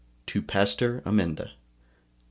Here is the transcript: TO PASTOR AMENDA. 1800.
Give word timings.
TO 0.25 0.41
PASTOR 0.41 1.03
AMENDA. 1.05 1.43
1800. 1.43 1.51